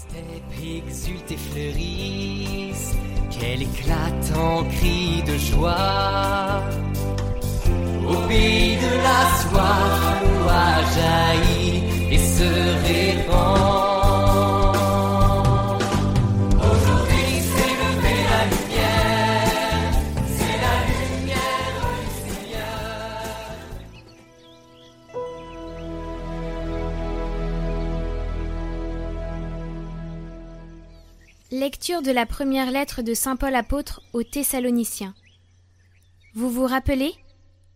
[0.00, 2.94] steppes exultent et fleurissent,
[3.30, 6.62] quel éclatant cri de joie.
[8.08, 10.00] Au pays de la soif,
[31.52, 35.16] Lecture de la première lettre de Saint Paul apôtre aux Thessaloniciens.
[36.32, 37.12] Vous vous rappelez,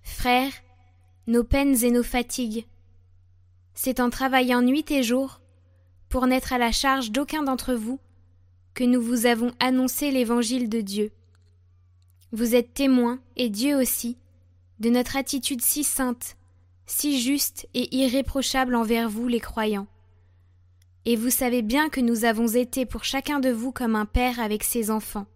[0.00, 0.52] frères,
[1.26, 2.66] nos peines et nos fatigues.
[3.74, 5.40] C'est en travaillant nuit et jour,
[6.08, 7.98] pour n'être à la charge d'aucun d'entre vous,
[8.74, 11.10] que nous vous avons annoncé l'évangile de Dieu.
[12.30, 14.16] Vous êtes témoins, et Dieu aussi,
[14.78, 16.36] de notre attitude si sainte,
[16.86, 19.88] si juste et irréprochable envers vous les croyants.
[21.06, 24.40] Et vous savez bien que nous avons été pour chacun de vous comme un père
[24.40, 25.26] avec ses enfants.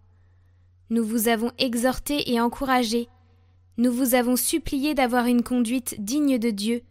[0.89, 3.07] Nous vous avons exhorté et encouragé,
[3.77, 6.81] nous vous avons supplié d'avoir une conduite digne de Dieu,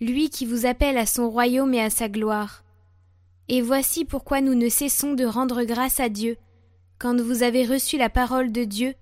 [0.00, 2.62] lui qui vous appelle à son royaume et à sa gloire.
[3.48, 6.36] Et voici pourquoi nous ne cessons de rendre grâce à Dieu,
[6.98, 8.94] quand vous avez reçu la parole de Dieu,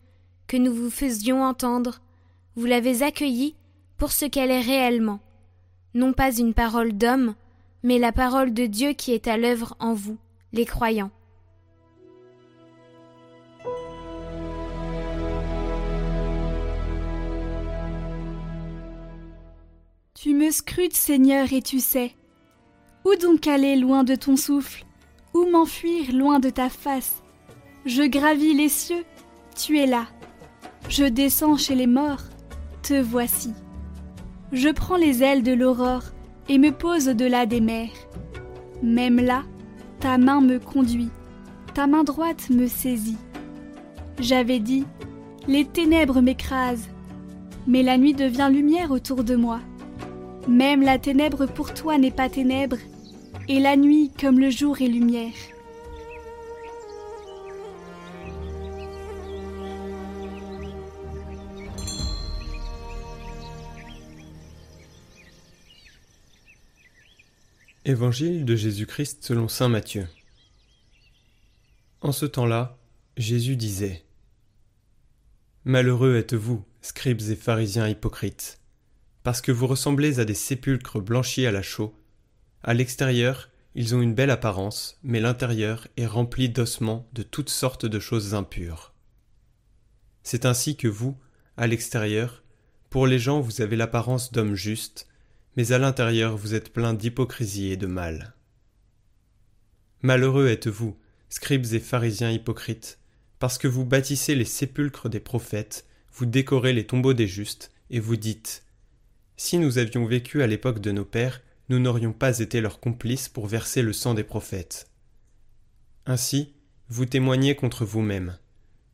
[0.47, 2.01] que nous vous faisions entendre,
[2.57, 3.55] vous l'avez accueillie
[3.99, 5.21] pour ce qu'elle est réellement,
[5.93, 7.35] non pas une parole d'homme,
[7.83, 10.19] mais la parole de Dieu qui est à l'œuvre en vous,
[10.53, 11.11] les croyants.
[20.15, 22.15] Tu me scrutes, Seigneur, et tu sais.
[23.07, 24.85] Où donc aller loin de ton souffle?
[25.33, 27.23] Où m'enfuir loin de ta face?
[27.87, 29.05] Je gravis les cieux,
[29.57, 30.07] tu es là.
[30.91, 32.25] Je descends chez les morts,
[32.83, 33.55] te voici.
[34.53, 36.03] Je prends les ailes de l'aurore
[36.51, 37.93] et me pose au-delà des mers.
[38.83, 39.45] Même là,
[40.01, 41.11] ta main me conduit,
[41.75, 43.19] ta main droite me saisit.
[44.19, 44.85] J'avais dit,
[45.47, 46.89] les ténèbres m'écrasent,
[47.69, 49.61] mais la nuit devient lumière autour de moi.
[50.49, 52.79] Même la ténèbre pour toi n'est pas ténèbre,
[53.49, 55.31] et la nuit comme le jour est lumière.
[67.91, 70.07] Évangile de Jésus-Christ selon Saint Matthieu.
[72.03, 72.79] En ce temps-là,
[73.17, 74.05] Jésus disait
[75.65, 78.61] Malheureux êtes-vous, scribes et pharisiens hypocrites,
[79.25, 81.93] parce que vous ressemblez à des sépulcres blanchis à la chaux.
[82.63, 87.87] À l'extérieur, ils ont une belle apparence, mais l'intérieur est rempli d'ossements de toutes sortes
[87.87, 88.95] de choses impures.
[90.23, 91.19] C'est ainsi que vous,
[91.57, 92.45] à l'extérieur,
[92.89, 95.09] pour les gens vous avez l'apparence d'hommes justes,
[95.57, 98.35] mais à l'intérieur vous êtes plein d'hypocrisie et de mal.
[100.03, 100.97] Malheureux êtes-vous,
[101.29, 102.99] scribes et pharisiens hypocrites,
[103.39, 108.01] parce que vous bâtissez les sépulcres des prophètes, vous décorez les tombeaux des justes, et
[108.01, 108.65] vous dites
[109.37, 113.29] Si nous avions vécu à l'époque de nos pères, nous n'aurions pas été leurs complices
[113.29, 114.91] pour verser le sang des prophètes.
[116.07, 116.53] Ainsi,
[116.89, 118.37] vous témoignez contre vous-même.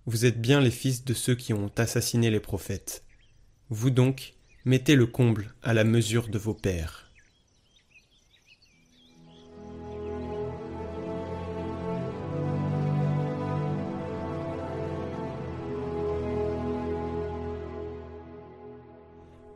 [0.05, 3.03] Vous êtes bien les fils de ceux qui ont assassiné les prophètes.
[3.71, 4.35] Vous donc,
[4.67, 7.13] mettez le comble à la mesure de vos pères.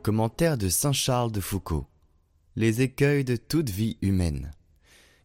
[0.01, 1.85] Commentaire de Saint Charles de Foucault.
[2.55, 4.51] Les écueils de toute vie humaine.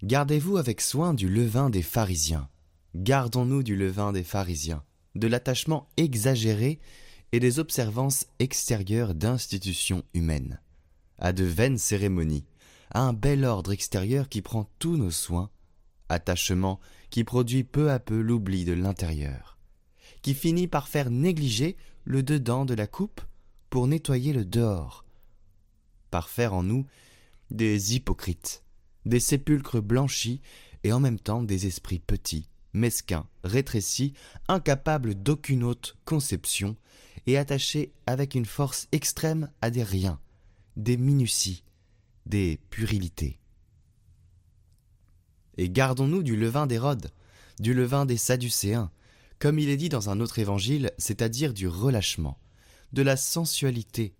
[0.02, 2.48] Gardez-vous avec soin du levain des pharisiens.
[2.96, 4.82] Gardons-nous du levain des pharisiens,
[5.14, 6.80] de l'attachement exagéré
[7.36, 10.58] et des observances extérieures d'institutions humaines,
[11.18, 12.46] à de vaines cérémonies,
[12.90, 15.50] à un bel ordre extérieur qui prend tous nos soins,
[16.08, 16.80] attachement
[17.10, 19.58] qui produit peu à peu l'oubli de l'intérieur,
[20.22, 23.20] qui finit par faire négliger le dedans de la coupe
[23.68, 25.04] pour nettoyer le dehors,
[26.10, 26.86] par faire en nous
[27.50, 28.62] des hypocrites,
[29.04, 30.40] des sépulcres blanchis
[30.84, 34.12] et en même temps des esprits petits, mesquins, rétrécis,
[34.48, 36.76] incapables d'aucune autre conception
[37.26, 40.20] et attachés avec une force extrême à des riens,
[40.76, 41.64] des minuties,
[42.26, 43.40] des puérilités.
[45.56, 47.10] Et gardons-nous du levain d'Hérode,
[47.58, 48.90] du levain des Sadducéens,
[49.38, 52.38] comme il est dit dans un autre évangile, c'est-à-dire du relâchement,
[52.92, 54.14] de la sensualité,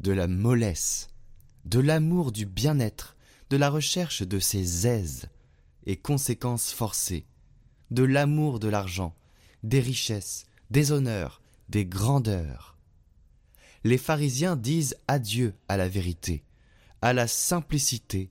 [0.00, 1.08] de la mollesse,
[1.64, 3.16] de l'amour du bien-être,
[3.50, 5.28] de la recherche de ses aises
[5.86, 7.26] et conséquences forcées,
[7.90, 9.14] de l'amour de l'argent,
[9.62, 12.76] des richesses, des honneurs, des grandeurs.
[13.84, 16.42] Les pharisiens disent adieu à la vérité,
[17.02, 18.30] à la simplicité,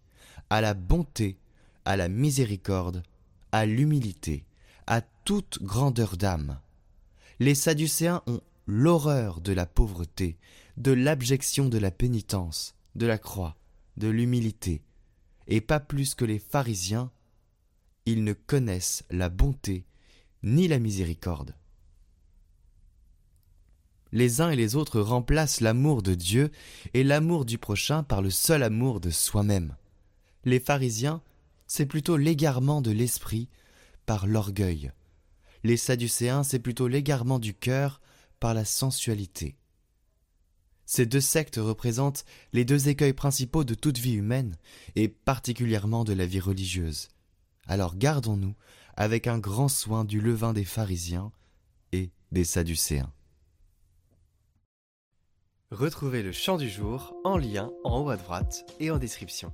[0.50, 1.38] à la bonté,
[1.86, 3.04] à la miséricorde,
[3.52, 4.46] à l'humilité,
[4.88, 6.60] à toute grandeur d'âme.
[7.40, 10.38] Les Sadducéens ont l'horreur de la pauvreté,
[10.76, 13.56] de l'abjection de la pénitence, de la croix,
[13.96, 14.82] de l'humilité,
[15.48, 17.12] et pas plus que les pharisiens,
[18.08, 19.86] ils ne connaissent la bonté
[20.42, 21.54] ni la miséricorde.
[24.14, 26.50] Les uns et les autres remplacent l'amour de Dieu
[26.94, 29.76] et l'amour du prochain par le seul amour de soi-même.
[30.46, 31.22] Les pharisiens,
[31.68, 33.50] c'est plutôt l'égarement de l'esprit
[34.06, 34.94] par l'orgueil.
[35.66, 38.00] Les sadducéens, c'est plutôt l'égarement du cœur
[38.40, 39.58] par la sensualité.
[40.86, 44.56] Ces deux sectes représentent les deux écueils principaux de toute vie humaine,
[44.96, 47.10] et particulièrement de la vie religieuse.
[47.68, 48.56] Alors gardons-nous
[48.96, 51.32] avec un grand soin du levain des pharisiens
[51.92, 53.12] et des sadducéens.
[55.72, 59.52] Retrouvez le chant du jour en lien en haut à droite et en description.